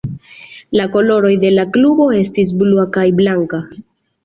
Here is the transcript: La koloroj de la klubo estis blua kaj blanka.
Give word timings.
La 0.79 0.87
koloroj 0.95 1.31
de 1.43 1.51
la 1.59 1.67
klubo 1.77 2.09
estis 2.23 2.55
blua 2.65 2.89
kaj 2.99 3.07
blanka. 3.23 3.65